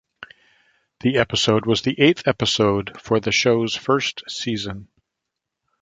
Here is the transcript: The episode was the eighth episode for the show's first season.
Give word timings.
The 1.01 1.17
episode 1.19 1.67
was 1.67 1.83
the 1.83 2.01
eighth 2.01 2.27
episode 2.27 2.99
for 2.99 3.19
the 3.19 3.31
show's 3.31 3.75
first 3.75 4.23
season. 4.27 4.87